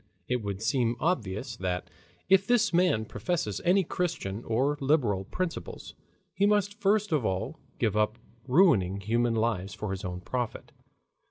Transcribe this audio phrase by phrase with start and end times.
[0.27, 1.87] It would seem obvious that
[2.27, 5.93] if this man professes any Christian or liberal principles,
[6.33, 8.17] he must first of all give up
[8.47, 10.71] ruining human lives for his own profit.